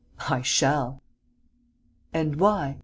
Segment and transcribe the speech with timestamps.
[0.31, 1.03] "I shall!"
[2.11, 2.79] "And why?